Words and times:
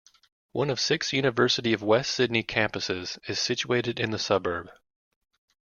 One 0.51 0.71
of 0.71 0.79
six 0.79 1.13
University 1.13 1.73
of 1.73 1.83
Western 1.83 2.13
Sydney 2.23 2.41
campuses 2.43 3.19
is 3.29 3.37
situated 3.37 3.99
in 3.99 4.09
the 4.09 4.17
suburb. 4.17 4.71